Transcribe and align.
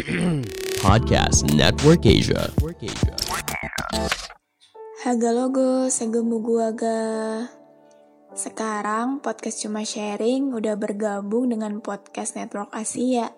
Podcast 0.84 1.44
Network 1.52 2.08
Asia. 2.08 2.48
Haga 5.04 5.30
logo, 5.36 5.92
segemu 5.92 6.40
gua 6.40 6.72
ga. 6.72 7.04
Sekarang 8.32 9.20
podcast 9.20 9.60
cuma 9.60 9.84
sharing 9.84 10.56
udah 10.56 10.80
bergabung 10.80 11.52
dengan 11.52 11.84
podcast 11.84 12.40
Network 12.40 12.72
Asia. 12.72 13.28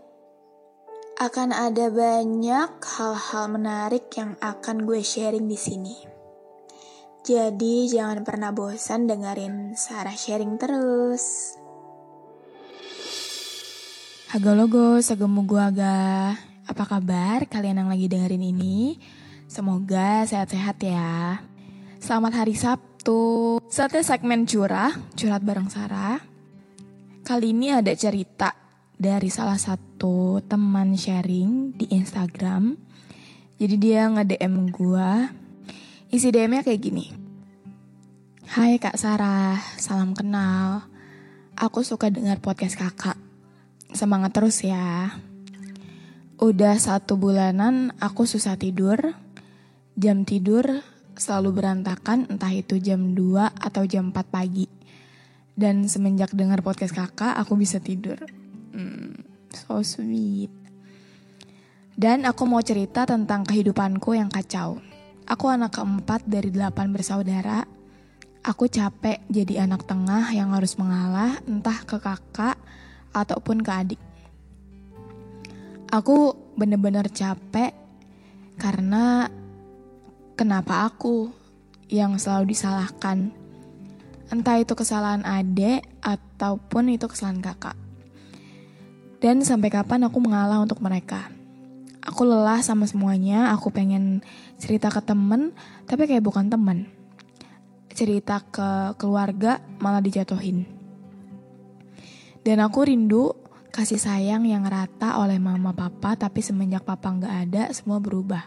Akan 1.19 1.51
ada 1.51 1.91
banyak 1.91 2.79
hal-hal 2.79 3.45
menarik 3.51 4.07
yang 4.15 4.39
akan 4.39 4.87
gue 4.87 5.03
sharing 5.03 5.51
di 5.51 5.59
sini. 5.59 5.97
Jadi 7.27 7.91
jangan 7.91 8.23
pernah 8.23 8.55
bosan 8.55 9.11
dengerin 9.11 9.75
Sarah 9.75 10.15
sharing 10.15 10.63
terus. 10.63 11.59
Haga 14.31 14.55
logo, 14.55 15.03
segemu 15.03 15.41
gua 15.43 15.69
ga. 15.69 16.52
Apa 16.63 16.87
kabar 16.87 17.43
kalian 17.51 17.83
yang 17.83 17.91
lagi 17.91 18.07
dengerin 18.07 18.55
ini? 18.55 18.95
Semoga 19.51 20.23
sehat-sehat 20.23 20.79
ya. 20.79 21.43
Selamat 21.99 22.39
hari 22.39 22.55
Sabtu. 22.55 23.59
Saatnya 23.67 24.07
segmen 24.07 24.47
curah, 24.47 24.95
curhat 25.19 25.43
bareng 25.43 25.67
Sarah. 25.67 26.23
Kali 27.27 27.51
ini 27.51 27.75
ada 27.75 27.91
cerita 27.99 28.55
dari 28.95 29.27
salah 29.27 29.59
satu 29.59 30.39
teman 30.47 30.95
sharing 30.95 31.75
di 31.75 31.91
Instagram. 31.91 32.79
Jadi 33.59 33.75
dia 33.83 34.07
nge-DM 34.07 34.55
gua. 34.71 35.35
Isi 36.15 36.31
DM-nya 36.31 36.63
kayak 36.63 36.79
gini. 36.83 37.07
Hai 38.55 38.79
Kak 38.79 38.95
Sarah, 38.95 39.59
salam 39.83 40.15
kenal. 40.15 40.87
Aku 41.59 41.83
suka 41.83 42.07
dengar 42.07 42.39
podcast 42.39 42.79
kakak. 42.79 43.19
Semangat 43.91 44.31
terus 44.31 44.63
ya. 44.63 45.11
Udah 46.41 46.81
satu 46.81 47.21
bulanan 47.21 47.93
aku 48.01 48.25
susah 48.25 48.57
tidur. 48.57 48.97
Jam 49.93 50.25
tidur 50.25 50.65
selalu 51.13 51.61
berantakan 51.61 52.25
entah 52.33 52.49
itu 52.49 52.81
jam 52.81 53.13
2 53.13 53.53
atau 53.61 53.85
jam 53.85 54.09
4 54.09 54.25
pagi. 54.33 54.65
Dan 55.53 55.85
semenjak 55.85 56.33
dengar 56.33 56.65
podcast 56.65 56.97
kakak 56.97 57.37
aku 57.37 57.61
bisa 57.61 57.77
tidur. 57.77 58.17
Hmm, 58.73 59.21
so 59.53 59.85
sweet. 59.85 60.49
Dan 61.93 62.25
aku 62.25 62.49
mau 62.49 62.65
cerita 62.65 63.05
tentang 63.05 63.45
kehidupanku 63.45 64.17
yang 64.17 64.33
kacau. 64.33 64.81
Aku 65.29 65.53
anak 65.53 65.77
keempat 65.77 66.25
dari 66.25 66.49
delapan 66.49 66.89
bersaudara. 66.89 67.69
Aku 68.43 68.67
capek 68.67 69.23
jadi 69.29 69.69
anak 69.69 69.87
tengah 69.87 70.33
yang 70.35 70.51
harus 70.57 70.75
mengalah 70.81 71.39
entah 71.47 71.79
ke 71.85 72.01
kakak 72.01 72.57
ataupun 73.13 73.61
ke 73.61 73.71
adik. 73.71 74.03
Aku 75.93 76.33
bener-bener 76.57 77.05
capek 77.13 77.77
karena 78.57 79.29
kenapa 80.41 80.89
aku 80.89 81.29
yang 81.93 82.17
selalu 82.17 82.57
disalahkan. 82.57 83.29
Entah 84.33 84.57
itu 84.57 84.73
kesalahan 84.73 85.21
adik 85.21 85.85
ataupun 86.01 86.97
itu 86.97 87.05
kesalahan 87.05 87.45
kakak. 87.45 87.77
Dan 89.21 89.45
sampai 89.45 89.69
kapan 89.69 90.09
aku 90.09 90.17
mengalah 90.17 90.65
untuk 90.65 90.81
mereka. 90.81 91.29
Aku 92.01 92.25
lelah 92.25 92.65
sama 92.65 92.89
semuanya, 92.89 93.53
aku 93.53 93.69
pengen 93.69 94.25
cerita 94.57 94.89
ke 94.89 95.05
temen, 95.05 95.53
tapi 95.85 96.09
kayak 96.09 96.25
bukan 96.25 96.49
temen. 96.49 96.89
Cerita 97.93 98.41
ke 98.41 98.97
keluarga 98.97 99.61
malah 99.77 100.01
dijatuhin. 100.01 100.65
Dan 102.41 102.65
aku 102.65 102.89
rindu 102.89 103.42
kasih 103.73 103.97
sayang 103.97 104.45
yang 104.45 104.69
rata 104.69 105.17
oleh 105.17 105.41
mama 105.41 105.73
papa, 105.73 106.13
tapi 106.13 106.45
semenjak 106.45 106.85
papa 106.85 107.09
nggak 107.09 107.35
ada, 107.49 107.63
semua 107.73 107.97
berubah. 107.97 108.45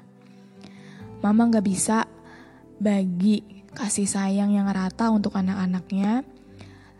Mama 1.26 1.50
nggak 1.50 1.66
bisa 1.66 2.06
bagi 2.78 3.42
kasih 3.74 4.06
sayang 4.06 4.54
yang 4.54 4.70
rata 4.70 5.10
untuk 5.10 5.34
anak-anaknya, 5.34 6.22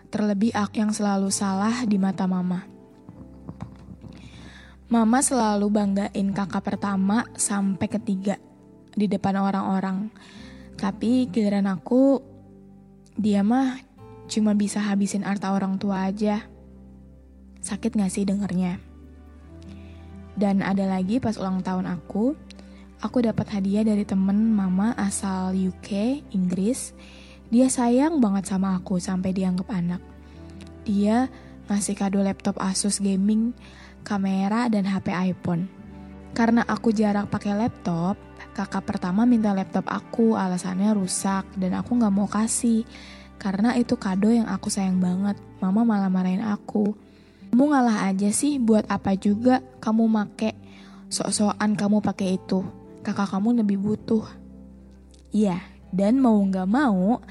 terlebih 0.10 0.58
aku 0.58 0.82
yang 0.82 0.90
selalu 0.90 1.30
salah 1.30 1.86
di 1.86 2.02
mata 2.02 2.26
mama. 2.26 2.66
Mama 4.90 5.22
selalu 5.22 5.70
banggain 5.70 6.34
kakak 6.34 6.66
pertama 6.66 7.30
sampai 7.38 7.86
ketiga 7.86 8.42
di 8.98 9.06
depan 9.06 9.38
orang-orang. 9.38 10.10
Tapi 10.74 11.30
giliran 11.30 11.70
aku, 11.70 12.26
dia 13.14 13.46
mah 13.46 13.78
cuma 14.26 14.58
bisa 14.58 14.82
habisin 14.82 15.22
harta 15.22 15.54
orang 15.54 15.78
tua 15.78 16.10
aja. 16.10 16.55
Sakit 17.66 17.98
gak 17.98 18.14
sih 18.14 18.30
dengernya? 18.30 18.78
Dan 20.38 20.62
ada 20.62 20.86
lagi 20.86 21.18
pas 21.18 21.34
ulang 21.42 21.66
tahun 21.66 21.90
aku, 21.90 22.38
aku 23.02 23.18
dapat 23.26 23.58
hadiah 23.58 23.82
dari 23.82 24.06
temen 24.06 24.54
mama 24.54 24.94
asal 24.94 25.58
UK, 25.58 26.22
Inggris. 26.38 26.94
Dia 27.50 27.66
sayang 27.66 28.22
banget 28.22 28.54
sama 28.54 28.78
aku 28.78 29.02
sampai 29.02 29.34
dianggap 29.34 29.66
anak. 29.74 29.98
Dia 30.86 31.26
ngasih 31.66 31.98
kado 31.98 32.22
laptop 32.22 32.62
Asus 32.62 33.02
gaming, 33.02 33.58
kamera, 34.06 34.70
dan 34.70 34.86
HP 34.86 35.10
iPhone. 35.34 35.66
Karena 36.38 36.62
aku 36.70 36.94
jarang 36.94 37.26
pakai 37.26 37.58
laptop, 37.58 38.14
kakak 38.54 38.86
pertama 38.86 39.26
minta 39.26 39.58
laptop 39.58 39.90
aku, 39.90 40.38
alasannya 40.38 40.94
rusak, 40.94 41.50
dan 41.58 41.74
aku 41.82 41.98
gak 41.98 42.14
mau 42.14 42.30
kasih. 42.30 42.86
Karena 43.42 43.74
itu 43.74 43.98
kado 43.98 44.30
yang 44.30 44.46
aku 44.46 44.70
sayang 44.70 45.02
banget, 45.02 45.40
mama 45.58 45.82
malah 45.82 46.14
marahin 46.14 46.46
aku. 46.46 46.94
Kamu 47.56 47.72
ngalah 47.72 48.12
aja 48.12 48.36
sih 48.36 48.60
buat 48.60 48.84
apa 48.92 49.16
juga 49.16 49.64
kamu 49.80 50.12
make 50.12 50.60
sok-sokan 51.08 51.80
kamu 51.80 52.04
pakai 52.04 52.36
itu. 52.36 52.68
Kakak 53.00 53.32
kamu 53.32 53.64
lebih 53.64 53.80
butuh. 53.80 54.28
Iya, 55.32 55.64
dan 55.88 56.20
mau 56.20 56.36
nggak 56.36 56.68
mau, 56.68 57.24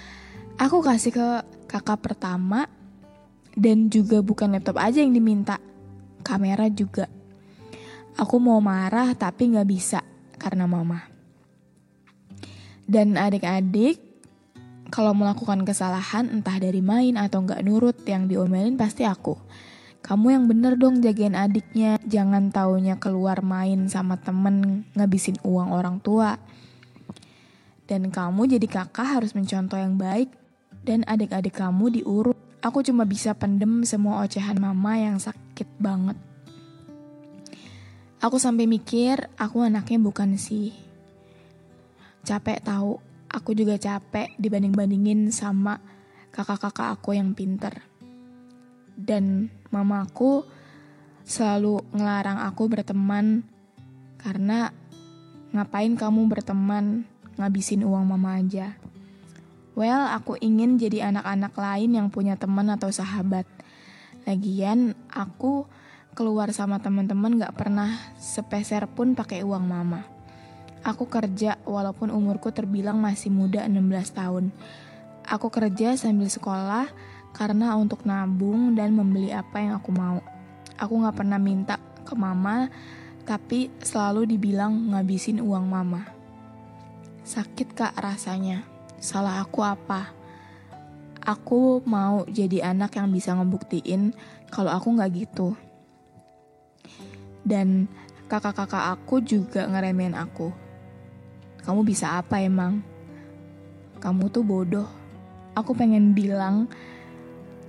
aku 0.57 0.81
kasih 0.81 1.13
ke 1.13 1.29
kakak 1.69 2.01
pertama 2.01 2.65
dan 3.53 3.93
juga 3.93 4.25
bukan 4.25 4.57
laptop 4.57 4.81
aja 4.81 5.05
yang 5.05 5.13
diminta, 5.13 5.61
kamera 6.25 6.73
juga. 6.73 7.05
Aku 8.17 8.41
mau 8.41 8.65
marah 8.65 9.13
tapi 9.13 9.53
nggak 9.53 9.69
bisa 9.69 10.01
karena 10.41 10.65
mama. 10.65 11.05
Dan 12.89 13.21
adik-adik, 13.21 14.01
kalau 14.89 15.13
melakukan 15.13 15.69
kesalahan 15.69 16.33
entah 16.33 16.57
dari 16.57 16.81
main 16.81 17.21
atau 17.21 17.45
nggak 17.45 17.61
nurut 17.61 18.01
yang 18.09 18.25
diomelin 18.25 18.81
pasti 18.81 19.05
aku. 19.05 19.37
Kamu 20.05 20.37
yang 20.37 20.45
bener 20.45 20.77
dong 20.77 21.01
jagain 21.01 21.33
adiknya, 21.33 21.97
jangan 22.05 22.53
taunya 22.53 23.01
keluar 23.01 23.41
main 23.41 23.89
sama 23.89 24.21
temen 24.21 24.85
ngabisin 24.93 25.41
uang 25.41 25.73
orang 25.73 25.97
tua. 26.05 26.37
Dan 27.89 28.13
kamu 28.13 28.53
jadi 28.53 28.69
kakak 28.69 29.17
harus 29.17 29.33
mencontoh 29.33 29.81
yang 29.81 29.97
baik 29.97 30.29
dan 30.85 31.09
adik-adik 31.09 31.57
kamu 31.57 31.89
diurut. 31.89 32.37
Aku 32.61 32.85
cuma 32.85 33.09
bisa 33.09 33.33
pendem 33.33 33.81
semua 33.89 34.21
ocehan 34.21 34.61
mama 34.61 34.93
yang 35.01 35.17
sakit 35.17 35.69
banget. 35.81 36.21
Aku 38.21 38.37
sampai 38.37 38.69
mikir, 38.69 39.33
aku 39.41 39.65
anaknya 39.65 40.01
bukan 40.05 40.37
sih. 40.37 40.77
Capek 42.29 42.61
tahu, 42.61 43.01
aku 43.33 43.57
juga 43.57 43.81
capek 43.81 44.37
dibanding-bandingin 44.37 45.33
sama 45.33 45.81
kakak-kakak 46.29 46.93
aku 46.93 47.17
yang 47.17 47.33
pinter. 47.33 47.85
Dan 48.97 49.49
mamaku 49.75 50.47
selalu 51.27 51.83
ngelarang 51.91 52.39
aku 52.47 52.71
berteman 52.71 53.43
karena 54.23 54.71
ngapain 55.51 55.99
kamu 55.99 56.31
berteman 56.31 57.03
ngabisin 57.35 57.83
uang 57.83 58.07
mama 58.07 58.39
aja. 58.39 58.79
Well, 59.75 60.07
aku 60.07 60.39
ingin 60.39 60.79
jadi 60.79 61.11
anak-anak 61.11 61.51
lain 61.59 61.99
yang 61.99 62.07
punya 62.07 62.39
teman 62.39 62.71
atau 62.71 62.95
sahabat. 62.95 63.43
Lagian, 64.23 64.95
aku 65.11 65.67
keluar 66.15 66.55
sama 66.55 66.79
teman-teman 66.79 67.43
gak 67.43 67.59
pernah 67.59 67.99
sepeser 68.23 68.87
pun 68.87 69.19
pakai 69.19 69.43
uang 69.43 69.67
mama. 69.67 70.07
Aku 70.87 71.11
kerja 71.11 71.59
walaupun 71.67 72.15
umurku 72.15 72.55
terbilang 72.55 73.03
masih 73.03 73.35
muda 73.35 73.67
16 73.67 74.15
tahun. 74.15 74.55
Aku 75.27 75.51
kerja 75.51 75.99
sambil 75.99 76.31
sekolah 76.31 76.87
karena 77.35 77.75
untuk 77.75 78.07
nabung 78.07 78.79
dan 78.79 78.95
membeli 78.95 79.35
apa 79.35 79.59
yang 79.59 79.75
aku 79.77 79.91
mau. 79.91 80.23
Aku 80.79 81.03
gak 81.03 81.19
pernah 81.19 81.37
minta 81.37 81.83
ke 82.07 82.15
mama, 82.15 82.71
tapi 83.27 83.75
selalu 83.83 84.31
dibilang 84.31 84.95
ngabisin 84.95 85.43
uang 85.43 85.67
mama. 85.67 86.07
Sakit 87.27 87.75
kak 87.75 87.99
rasanya. 87.99 88.63
Salah 89.03 89.43
aku 89.43 89.67
apa? 89.67 90.15
Aku 91.25 91.83
mau 91.89 92.23
jadi 92.31 92.71
anak 92.71 93.01
yang 93.01 93.11
bisa 93.11 93.35
ngebuktiin 93.35 94.15
kalau 94.55 94.71
aku 94.71 94.95
gak 94.95 95.13
gitu. 95.13 95.59
Dan 97.43 97.91
kakak-kakak 98.31 98.95
aku 98.95 99.21
juga 99.21 99.67
ngeremehin 99.67 100.15
aku. 100.15 100.55
Kamu 101.65 101.81
bisa 101.83 102.21
apa 102.21 102.45
emang? 102.45 102.85
Kamu 103.99 104.29
tuh 104.29 104.45
bodoh. 104.45 104.89
Aku 105.57 105.73
pengen 105.73 106.13
bilang 106.13 106.69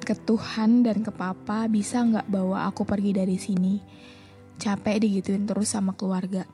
ke 0.05 0.13
Tuhan 0.13 0.85
dan 0.85 1.01
ke 1.01 1.09
Papa 1.09 1.65
bisa 1.65 2.05
nggak 2.05 2.29
bawa 2.29 2.69
aku 2.69 2.85
pergi 2.85 3.11
dari 3.17 3.41
sini. 3.41 3.81
Capek 4.61 5.01
digituin 5.01 5.49
terus 5.49 5.73
sama 5.73 5.97
keluarga. 5.97 6.45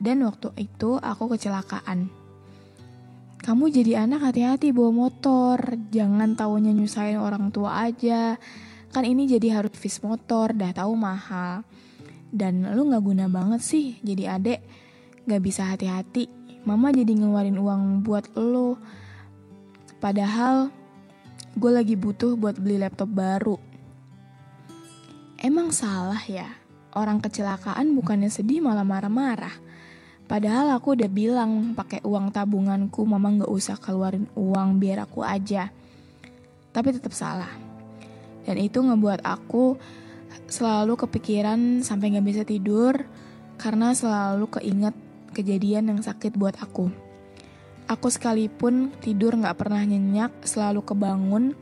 Dan 0.00 0.22
waktu 0.24 0.54
itu 0.56 0.96
aku 0.96 1.34
kecelakaan. 1.34 2.08
Kamu 3.40 3.68
jadi 3.68 4.06
anak 4.06 4.32
hati-hati 4.32 4.70
bawa 4.70 5.08
motor, 5.08 5.58
jangan 5.90 6.38
taunya 6.38 6.70
nyusahin 6.70 7.18
orang 7.18 7.50
tua 7.50 7.90
aja. 7.90 8.38
Kan 8.94 9.04
ini 9.04 9.26
jadi 9.26 9.60
harus 9.60 9.74
vis 9.74 10.00
motor, 10.00 10.54
dah 10.54 10.70
tahu 10.70 10.94
mahal. 10.94 11.66
Dan 12.30 12.64
lu 12.70 12.86
nggak 12.88 13.02
guna 13.02 13.26
banget 13.26 13.60
sih 13.60 13.98
jadi 14.06 14.38
adek, 14.38 14.60
nggak 15.26 15.42
bisa 15.42 15.66
hati-hati. 15.66 16.30
Mama 16.62 16.94
jadi 16.94 17.16
ngeluarin 17.16 17.58
uang 17.58 18.04
buat 18.06 18.30
lo. 18.38 18.78
Padahal 20.00 20.79
gue 21.58 21.70
lagi 21.70 21.98
butuh 21.98 22.38
buat 22.38 22.54
beli 22.58 22.78
laptop 22.78 23.10
baru. 23.10 23.58
Emang 25.40 25.74
salah 25.74 26.20
ya? 26.28 26.46
Orang 26.94 27.18
kecelakaan 27.18 27.94
bukannya 27.94 28.30
sedih 28.30 28.62
malah 28.62 28.86
marah-marah. 28.86 29.54
Padahal 30.30 30.70
aku 30.78 30.94
udah 30.94 31.10
bilang 31.10 31.74
pakai 31.74 32.06
uang 32.06 32.30
tabunganku 32.30 33.02
mama 33.02 33.34
nggak 33.34 33.50
usah 33.50 33.74
keluarin 33.82 34.30
uang 34.38 34.78
biar 34.78 35.02
aku 35.02 35.26
aja. 35.26 35.74
Tapi 36.70 36.88
tetap 36.94 37.10
salah. 37.10 37.50
Dan 38.46 38.62
itu 38.62 38.78
ngebuat 38.78 39.26
aku 39.26 39.74
selalu 40.46 40.94
kepikiran 40.94 41.82
sampai 41.82 42.14
nggak 42.14 42.26
bisa 42.26 42.42
tidur 42.46 42.94
karena 43.58 43.90
selalu 43.90 44.46
keinget 44.60 44.94
kejadian 45.34 45.90
yang 45.90 46.00
sakit 46.02 46.38
buat 46.38 46.54
aku. 46.62 47.09
Aku 47.90 48.06
sekalipun 48.06 48.94
tidur 49.02 49.34
gak 49.34 49.58
pernah 49.58 49.82
nyenyak, 49.82 50.46
selalu 50.46 50.86
kebangun. 50.86 51.58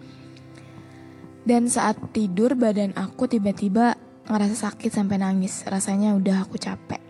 Dan 1.48 1.72
saat 1.72 1.96
tidur 2.12 2.52
badan 2.52 2.92
aku 2.92 3.24
tiba-tiba 3.24 3.96
ngerasa 4.28 4.68
sakit 4.68 4.92
sampai 4.92 5.16
nangis. 5.24 5.64
Rasanya 5.64 6.12
udah 6.12 6.44
aku 6.44 6.60
capek. 6.60 7.00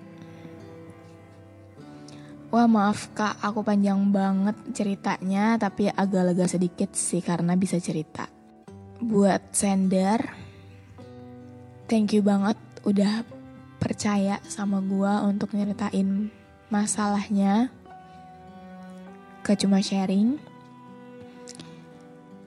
Wah 2.48 2.64
maaf 2.64 3.10
kak, 3.12 3.42
aku 3.42 3.60
panjang 3.60 3.98
banget 4.14 4.56
ceritanya, 4.70 5.60
tapi 5.60 5.90
agak 5.90 6.32
lega 6.32 6.46
sedikit 6.48 6.94
sih 6.94 7.20
karena 7.20 7.58
bisa 7.58 7.76
cerita. 7.76 8.24
Buat 9.02 9.52
sender, 9.52 10.22
thank 11.90 12.16
you 12.16 12.24
banget 12.24 12.56
udah 12.88 13.20
percaya 13.76 14.40
sama 14.48 14.80
gua 14.80 15.28
untuk 15.28 15.52
nyeritain 15.52 16.32
masalahnya 16.72 17.68
gak 19.48 19.64
cuma 19.64 19.80
sharing. 19.80 20.36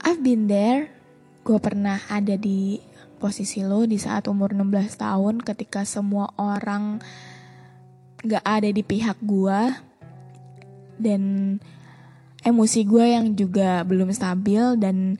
I've 0.05 0.21
been 0.21 0.45
there. 0.45 0.93
Gue 1.41 1.57
pernah 1.57 1.97
ada 2.05 2.37
di 2.37 2.77
posisi 3.17 3.65
lo 3.65 3.89
di 3.89 3.97
saat 3.97 4.29
umur 4.29 4.53
16 4.53 5.01
tahun 5.01 5.41
ketika 5.41 5.81
semua 5.81 6.29
orang 6.37 7.01
gak 8.21 8.45
ada 8.45 8.69
di 8.69 8.85
pihak 8.85 9.17
gue. 9.17 9.61
Dan 11.01 11.57
emosi 12.45 12.85
gue 12.85 13.05
yang 13.17 13.33
juga 13.33 13.81
belum 13.81 14.13
stabil 14.13 14.77
dan 14.77 15.17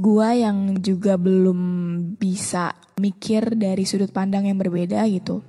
gue 0.00 0.28
yang 0.40 0.80
juga 0.80 1.20
belum 1.20 1.60
bisa 2.16 2.72
mikir 2.96 3.60
dari 3.60 3.84
sudut 3.84 4.08
pandang 4.08 4.48
yang 4.48 4.56
berbeda 4.56 5.04
gitu. 5.12 5.44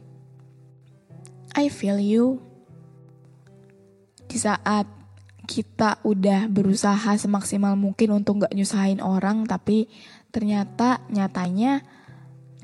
I 1.55 1.71
feel 1.71 1.95
you. 1.95 2.43
Di 4.27 4.35
saat 4.35 5.04
kita 5.45 6.01
udah 6.01 6.49
berusaha 6.49 7.15
semaksimal 7.15 7.77
mungkin 7.77 8.17
untuk 8.17 8.45
gak 8.45 8.53
nyusahin 8.57 8.99
orang, 8.99 9.45
tapi 9.45 9.87
ternyata 10.33 11.05
nyatanya 11.13 11.85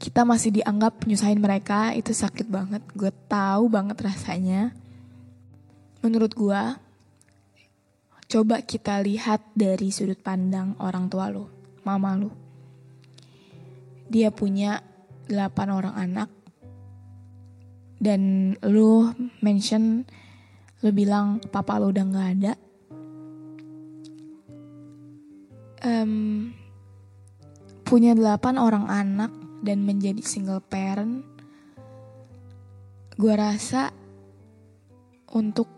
kita 0.02 0.26
masih 0.26 0.50
dianggap 0.50 1.06
nyusahin 1.06 1.38
mereka 1.38 1.94
itu 1.94 2.10
sakit 2.10 2.50
banget. 2.50 2.82
Gue 2.98 3.14
tahu 3.30 3.70
banget 3.70 4.02
rasanya. 4.02 4.74
Menurut 6.02 6.34
gue, 6.34 6.62
coba 8.26 8.66
kita 8.66 8.98
lihat 9.06 9.46
dari 9.54 9.94
sudut 9.94 10.18
pandang 10.18 10.74
orang 10.82 11.06
tua 11.06 11.30
lo, 11.30 11.54
mama 11.86 12.18
lo. 12.18 12.34
Dia 14.10 14.34
punya 14.34 14.82
8 15.30 15.70
orang 15.70 15.96
anak 15.96 16.30
dan 18.02 18.54
lo 18.66 19.14
mention 19.46 20.04
lo 20.82 20.90
bilang 20.90 21.38
papa 21.54 21.78
lo 21.78 21.94
udah 21.94 22.06
gak 22.10 22.30
ada 22.42 22.54
um, 25.86 26.50
punya 27.86 28.16
delapan 28.16 28.56
orang 28.62 28.86
anak 28.88 29.32
dan 29.62 29.84
menjadi 29.86 30.22
single 30.24 30.64
parent, 30.64 31.26
gue 33.18 33.34
rasa 33.36 33.94
untuk 35.32 35.70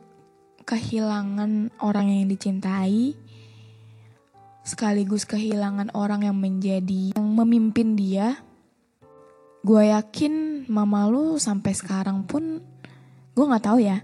kehilangan 0.63 1.75
orang 1.83 2.07
yang 2.07 2.31
dicintai, 2.31 3.17
sekaligus 4.63 5.27
kehilangan 5.27 5.91
orang 5.91 6.23
yang 6.23 6.37
menjadi 6.39 7.17
yang 7.17 7.27
memimpin 7.35 7.99
dia, 7.99 8.39
gue 9.63 9.83
yakin 9.91 10.65
mama 10.71 11.11
lu 11.11 11.35
sampai 11.35 11.75
sekarang 11.75 12.23
pun 12.23 12.63
gue 13.33 13.45
nggak 13.49 13.65
tahu 13.65 13.81
ya 13.83 13.99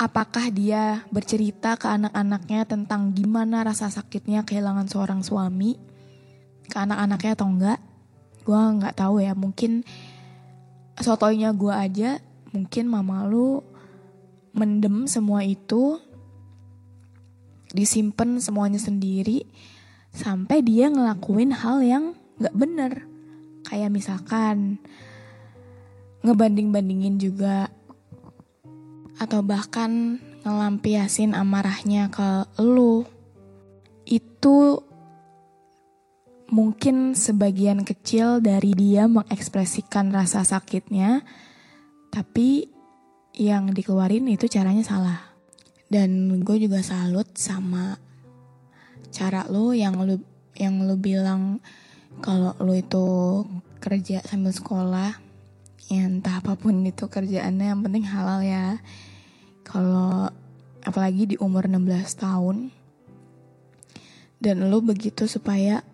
apakah 0.00 0.48
dia 0.48 1.04
bercerita 1.12 1.76
ke 1.76 1.84
anak-anaknya 1.84 2.64
tentang 2.64 3.12
gimana 3.12 3.60
rasa 3.60 3.92
sakitnya 3.92 4.48
kehilangan 4.48 4.88
seorang 4.88 5.20
suami? 5.20 5.76
Ke 6.72 6.80
anak-anaknya 6.80 7.36
atau 7.36 7.48
enggak? 7.52 7.78
Gue 8.48 8.56
nggak 8.56 8.96
tahu 8.96 9.20
ya. 9.20 9.36
Mungkin 9.36 9.84
sotoynya 10.96 11.52
gue 11.52 11.68
aja. 11.68 12.16
Mungkin 12.56 12.88
mama 12.88 13.28
lu 13.28 13.60
mendem 14.56 15.04
semua 15.04 15.44
itu. 15.44 16.00
Disimpan 17.76 18.40
semuanya 18.40 18.80
sendiri. 18.80 19.44
Sampai 20.16 20.64
dia 20.64 20.88
ngelakuin 20.88 21.52
hal 21.52 21.84
yang 21.84 22.04
nggak 22.40 22.56
bener. 22.56 22.92
Kayak 23.68 23.92
misalkan 23.92 24.80
ngebanding-bandingin 26.24 27.20
juga 27.20 27.68
atau 29.20 29.44
bahkan 29.44 30.16
ngelampiasin 30.42 31.36
amarahnya 31.36 32.08
ke 32.08 32.48
lu 32.64 33.04
itu 34.08 34.80
mungkin 36.50 37.14
sebagian 37.14 37.84
kecil 37.84 38.40
dari 38.40 38.72
dia 38.74 39.06
mengekspresikan 39.06 40.10
rasa 40.10 40.42
sakitnya 40.42 41.22
tapi 42.10 42.66
yang 43.38 43.70
dikeluarin 43.70 44.26
itu 44.26 44.50
caranya 44.50 44.82
salah. 44.82 45.20
Dan 45.90 46.42
gue 46.42 46.56
juga 46.58 46.82
salut 46.82 47.26
sama 47.34 47.98
cara 49.10 49.46
lo 49.50 49.74
yang 49.74 49.98
lu 50.02 50.22
yang 50.54 50.86
lu 50.86 50.94
bilang 50.94 51.58
kalau 52.22 52.54
lu 52.62 52.78
itu 52.78 53.06
kerja 53.82 54.22
sambil 54.22 54.54
sekolah 54.54 55.10
ya 55.90 56.06
entah 56.06 56.38
apa 56.38 56.54
pun 56.54 56.86
itu 56.86 57.10
kerjaannya 57.10 57.74
yang 57.74 57.82
penting 57.82 58.06
halal 58.06 58.38
ya 58.38 58.78
kalau 59.70 60.26
apalagi 60.82 61.34
di 61.34 61.36
umur 61.38 61.70
16 61.70 61.86
tahun 62.18 62.56
dan 64.42 64.66
lo 64.66 64.82
begitu 64.82 65.30
supaya 65.30 65.86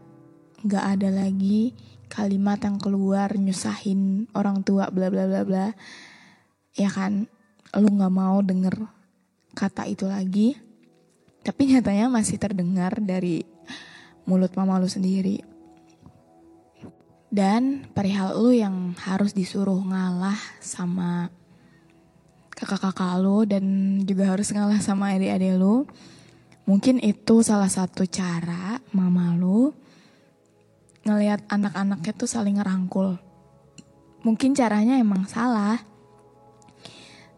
nggak 0.64 0.85
ada 0.97 1.12
lagi 1.12 1.76
kalimat 2.09 2.56
yang 2.64 2.80
keluar 2.80 3.37
nyusahin 3.37 4.30
orang 4.33 4.64
tua 4.64 4.88
bla 4.88 5.12
bla 5.12 5.28
bla 5.28 5.42
bla 5.45 5.66
ya 6.76 6.92
kan? 6.92 7.26
Lo 7.75 7.88
nggak 7.88 8.14
mau 8.14 8.38
denger 8.45 8.76
kata 9.56 9.88
itu 9.88 10.06
lagi. 10.06 10.54
Tapi 11.42 11.73
nyatanya 11.73 12.12
masih 12.12 12.37
terdengar 12.37 13.00
dari 13.00 13.42
mulut 14.28 14.52
mama 14.54 14.76
lu 14.78 14.87
sendiri. 14.87 15.40
Dan 17.33 17.90
perihal 17.90 18.38
lu 18.38 18.54
yang 18.54 18.95
harus 19.02 19.35
disuruh 19.35 19.83
ngalah 19.83 20.38
sama 20.62 21.28
kakak-kakak 22.56 23.20
lo 23.20 23.44
dan 23.44 23.64
juga 24.08 24.32
harus 24.32 24.48
ngalah 24.48 24.80
sama 24.80 25.12
adik-adik 25.12 25.60
lo. 25.60 25.84
Mungkin 26.64 26.98
itu 26.98 27.44
salah 27.44 27.70
satu 27.70 28.08
cara 28.08 28.80
mama 28.90 29.36
lu 29.38 29.70
ngelihat 31.06 31.46
anak-anaknya 31.46 32.12
tuh 32.16 32.26
saling 32.26 32.58
ngerangkul. 32.58 33.20
Mungkin 34.26 34.58
caranya 34.58 34.98
emang 34.98 35.28
salah. 35.30 35.78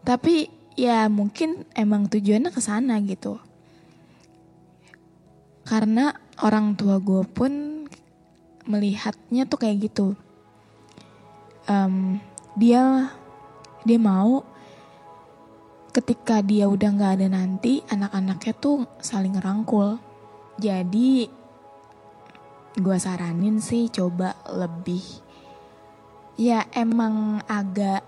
Tapi 0.01 0.49
ya 0.73 1.05
mungkin 1.11 1.67
emang 1.77 2.09
tujuannya 2.09 2.49
ke 2.49 2.61
sana 2.63 2.97
gitu. 3.05 3.37
Karena 5.67 6.15
orang 6.41 6.73
tua 6.73 6.97
gue 6.97 7.21
pun 7.29 7.85
melihatnya 8.65 9.45
tuh 9.45 9.61
kayak 9.61 9.93
gitu. 9.93 10.17
Um, 11.69 12.17
dia 12.57 13.13
dia 13.85 14.01
mau 14.01 14.48
ketika 15.89 16.45
dia 16.45 16.69
udah 16.69 16.89
nggak 16.93 17.13
ada 17.19 17.27
nanti 17.29 17.81
anak-anaknya 17.89 18.53
tuh 18.57 18.85
saling 19.01 19.37
ngerangkul. 19.37 19.97
Jadi 20.59 21.25
gue 22.79 22.97
saranin 23.01 23.57
sih 23.59 23.89
coba 23.89 24.37
lebih 24.53 25.01
ya 26.39 26.63
emang 26.71 27.43
agak 27.49 28.05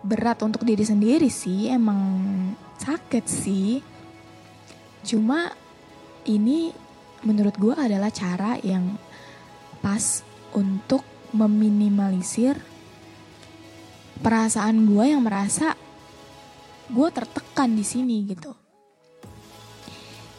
berat 0.00 0.40
untuk 0.40 0.64
diri 0.64 0.80
sendiri 0.80 1.28
sih 1.28 1.68
emang 1.68 2.00
sakit 2.80 3.24
sih. 3.28 3.84
Cuma 5.04 5.52
ini 6.24 6.72
menurut 7.24 7.56
gue 7.60 7.74
adalah 7.76 8.08
cara 8.08 8.56
yang 8.64 8.96
pas 9.84 10.24
untuk 10.56 11.04
meminimalisir 11.36 12.56
perasaan 14.20 14.88
gue 14.88 15.04
yang 15.04 15.24
merasa 15.24 15.76
gue 16.90 17.08
tertekan 17.14 17.72
di 17.72 17.86
sini 17.86 18.26
gitu. 18.26 18.52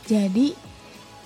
Jadi 0.05 0.53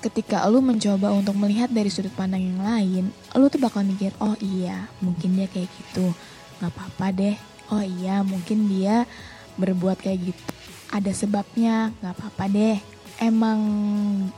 ketika 0.05 0.45
lu 0.45 0.61
mencoba 0.61 1.09
untuk 1.09 1.33
melihat 1.33 1.73
dari 1.73 1.89
sudut 1.89 2.13
pandang 2.13 2.45
yang 2.45 2.61
lain, 2.61 3.03
lu 3.33 3.49
tuh 3.49 3.57
bakal 3.57 3.81
mikir, 3.81 4.13
oh 4.21 4.37
iya 4.37 4.85
mungkin 5.01 5.33
dia 5.33 5.49
kayak 5.49 5.65
gitu, 5.65 6.13
nggak 6.61 6.71
apa-apa 6.71 7.07
deh. 7.09 7.35
Oh 7.73 7.81
iya 7.81 8.21
mungkin 8.21 8.69
dia 8.69 9.09
berbuat 9.57 9.97
kayak 10.05 10.29
gitu, 10.29 10.53
ada 10.93 11.09
sebabnya, 11.09 11.89
nggak 11.99 12.13
apa-apa 12.13 12.45
deh. 12.45 12.77
Emang 13.15 13.59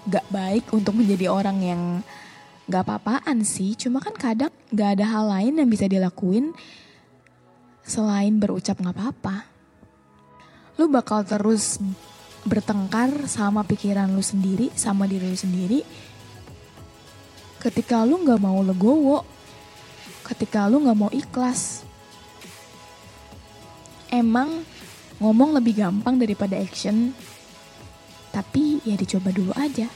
gak 0.06 0.30
baik 0.30 0.70
untuk 0.70 1.02
menjadi 1.02 1.34
orang 1.34 1.58
yang 1.66 1.82
gak 2.70 2.86
apa-apaan 2.86 3.42
sih, 3.42 3.74
cuma 3.74 3.98
kan 3.98 4.14
kadang 4.14 4.54
gak 4.70 5.02
ada 5.02 5.06
hal 5.10 5.26
lain 5.34 5.58
yang 5.58 5.66
bisa 5.66 5.90
dilakuin 5.90 6.54
selain 7.82 8.38
berucap 8.38 8.78
nggak 8.78 8.94
apa-apa. 8.94 9.57
Lu 10.78 10.86
bakal 10.86 11.26
terus 11.26 11.82
bertengkar 12.46 13.26
sama 13.26 13.66
pikiran 13.66 14.08
lu 14.14 14.24
sendiri, 14.24 14.70
sama 14.78 15.10
diri 15.10 15.28
lu 15.28 15.38
sendiri. 15.38 15.82
Ketika 17.58 18.06
lu 18.06 18.22
nggak 18.22 18.40
mau 18.40 18.62
legowo, 18.62 19.26
ketika 20.24 20.70
lu 20.70 20.86
nggak 20.86 20.98
mau 20.98 21.12
ikhlas. 21.12 21.84
Emang 24.08 24.64
ngomong 25.20 25.58
lebih 25.58 25.84
gampang 25.84 26.16
daripada 26.16 26.56
action, 26.56 27.12
tapi 28.32 28.80
ya 28.86 28.96
dicoba 28.96 29.34
dulu 29.34 29.52
aja. 29.58 29.90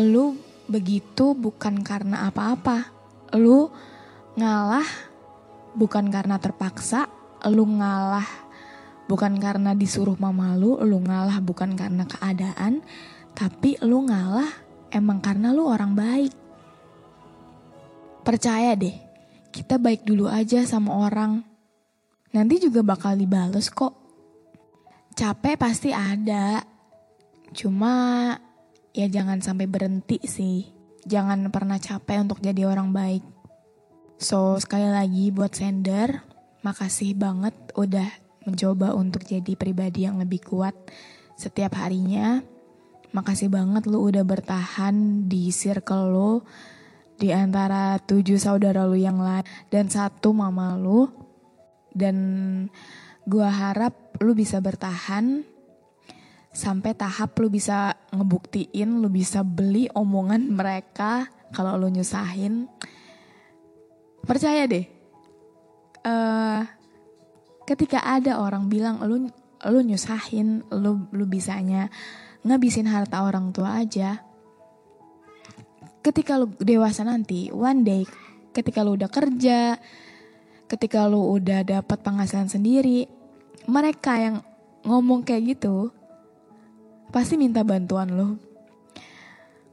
Lu 0.00 0.34
begitu 0.66 1.36
bukan 1.36 1.84
karena 1.84 2.26
apa-apa. 2.26 2.90
Lu 3.36 3.68
ngalah 4.34 4.88
bukan 5.76 6.08
karena 6.08 6.40
terpaksa, 6.40 7.06
lu 7.46 7.62
ngalah 7.78 8.47
bukan 9.08 9.40
karena 9.40 9.72
disuruh 9.72 10.14
mama 10.20 10.54
lu, 10.54 10.76
lu 10.84 11.00
ngalah 11.00 11.40
bukan 11.40 11.72
karena 11.74 12.04
keadaan, 12.04 12.84
tapi 13.32 13.80
lu 13.80 14.04
ngalah 14.04 14.52
emang 14.92 15.18
karena 15.24 15.50
lu 15.50 15.64
orang 15.64 15.96
baik. 15.96 16.32
Percaya 18.22 18.76
deh, 18.76 18.92
kita 19.48 19.80
baik 19.80 20.04
dulu 20.04 20.28
aja 20.28 20.60
sama 20.68 20.92
orang. 20.92 21.40
Nanti 22.36 22.60
juga 22.60 22.84
bakal 22.84 23.16
dibales 23.16 23.72
kok. 23.72 23.96
Capek 25.16 25.56
pasti 25.56 25.90
ada. 25.90 26.60
Cuma 27.56 28.36
ya 28.92 29.08
jangan 29.08 29.40
sampai 29.40 29.64
berhenti 29.64 30.20
sih. 30.28 30.68
Jangan 31.08 31.48
pernah 31.48 31.80
capek 31.80 32.28
untuk 32.28 32.44
jadi 32.44 32.68
orang 32.68 32.92
baik. 32.92 33.24
So 34.20 34.60
sekali 34.60 34.92
lagi 34.92 35.32
buat 35.32 35.56
sender, 35.56 36.20
makasih 36.60 37.16
banget 37.16 37.56
udah 37.72 38.27
mencoba 38.48 38.96
untuk 38.96 39.28
jadi 39.28 39.52
pribadi 39.52 40.08
yang 40.08 40.16
lebih 40.16 40.40
kuat 40.40 40.72
setiap 41.36 41.76
harinya. 41.76 42.40
Makasih 43.12 43.52
banget 43.52 43.84
lu 43.84 44.08
udah 44.08 44.24
bertahan 44.24 45.28
di 45.28 45.52
circle 45.52 46.08
lu 46.08 46.32
di 47.20 47.28
antara 47.32 48.00
tujuh 48.00 48.40
saudara 48.40 48.88
lu 48.88 48.96
yang 48.96 49.20
lain 49.20 49.44
dan 49.68 49.92
satu 49.92 50.32
mama 50.32 50.80
lu. 50.80 51.08
Dan 51.92 52.16
gua 53.28 53.52
harap 53.52 54.16
lu 54.24 54.32
bisa 54.32 54.60
bertahan 54.64 55.44
sampai 56.52 56.96
tahap 56.96 57.36
lu 57.36 57.52
bisa 57.52 57.96
ngebuktiin, 58.12 59.04
lu 59.04 59.12
bisa 59.12 59.44
beli 59.44 59.92
omongan 59.92 60.48
mereka 60.48 61.28
kalau 61.52 61.80
lu 61.80 61.88
nyusahin 61.88 62.68
percaya 64.24 64.68
deh 64.68 64.98
uh, 66.04 66.60
ketika 67.68 68.00
ada 68.00 68.40
orang 68.40 68.72
bilang 68.72 68.96
lu 69.04 69.28
lu 69.68 69.80
nyusahin 69.84 70.64
lu 70.72 71.04
lu 71.12 71.24
bisanya 71.28 71.92
ngabisin 72.48 72.88
harta 72.88 73.20
orang 73.28 73.52
tua 73.52 73.84
aja. 73.84 74.24
Ketika 76.00 76.40
lu 76.40 76.48
dewasa 76.56 77.04
nanti 77.04 77.52
one 77.52 77.84
day 77.84 78.02
ketika 78.56 78.80
lu 78.80 78.96
udah 78.96 79.12
kerja 79.12 79.76
ketika 80.64 81.04
lu 81.04 81.36
udah 81.36 81.60
dapat 81.64 82.00
penghasilan 82.00 82.48
sendiri 82.48 83.04
mereka 83.68 84.16
yang 84.16 84.40
ngomong 84.88 85.24
kayak 85.24 85.58
gitu 85.58 85.92
pasti 87.12 87.36
minta 87.36 87.60
bantuan 87.60 88.08
lu. 88.08 88.28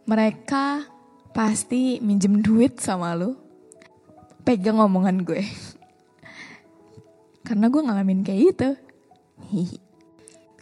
Mereka 0.06 0.86
pasti 1.32 2.04
minjem 2.04 2.44
duit 2.44 2.78
sama 2.84 3.16
lu. 3.16 3.40
Pegang 4.46 4.78
omongan 4.78 5.25
gue. 5.25 5.42
Karena 7.46 7.70
gue 7.70 7.82
ngalamin 7.86 8.25
kayak 8.25 8.42
gitu. 8.52 8.70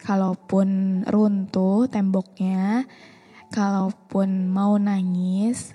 Kalaupun 0.07 1.01
runtuh 1.07 1.87
temboknya, 1.87 2.83
kalaupun 3.55 4.51
mau 4.51 4.75
nangis, 4.75 5.71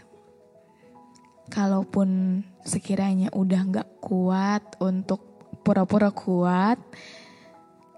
kalaupun 1.49 2.45
sekiranya 2.61 3.33
udah 3.33 3.61
gak 3.73 3.91
kuat 4.05 4.77
untuk 4.85 5.25
pura-pura 5.65 6.13
kuat, 6.13 6.77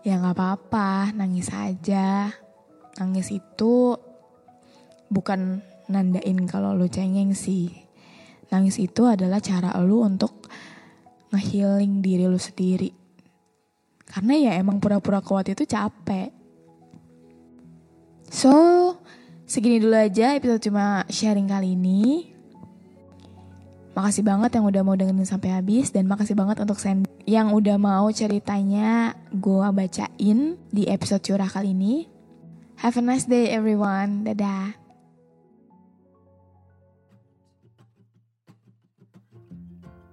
ya 0.06 0.22
gak 0.22 0.38
apa-apa, 0.38 1.10
nangis 1.10 1.50
aja. 1.50 2.30
Nangis 3.02 3.34
itu 3.34 3.98
bukan 5.10 5.58
nandain 5.90 6.46
kalau 6.46 6.78
lo 6.78 6.86
cengeng 6.86 7.34
sih 7.34 7.90
Nangis 8.50 8.82
itu 8.82 9.06
adalah 9.06 9.38
cara 9.38 9.70
lu 9.78 10.02
untuk 10.02 10.50
ngehealing 11.30 12.02
diri 12.02 12.26
lu 12.26 12.38
sendiri. 12.38 12.90
Karena 14.10 14.34
ya 14.34 14.52
emang 14.58 14.82
pura-pura 14.82 15.22
kuat 15.22 15.46
itu 15.50 15.62
capek. 15.62 16.34
So, 18.30 18.52
segini 19.46 19.82
dulu 19.82 19.94
aja 19.94 20.34
episode 20.34 20.62
cuma 20.62 21.06
sharing 21.06 21.46
kali 21.50 21.78
ini. 21.78 22.30
Makasih 23.94 24.22
banget 24.22 24.54
yang 24.54 24.66
udah 24.70 24.82
mau 24.86 24.94
dengerin 24.94 25.26
sampai 25.26 25.50
habis 25.50 25.90
dan 25.90 26.06
makasih 26.06 26.38
banget 26.38 26.62
untuk 26.62 26.78
send 26.78 27.10
yang 27.26 27.50
udah 27.50 27.74
mau 27.74 28.06
ceritanya 28.14 29.18
gue 29.34 29.66
bacain 29.74 30.54
di 30.70 30.82
episode 30.86 31.22
curah 31.26 31.50
kali 31.50 31.74
ini. 31.74 32.06
Have 32.80 32.96
a 32.96 33.02
nice 33.02 33.26
day 33.26 33.50
everyone. 33.50 34.24
Dadah. 34.24 34.79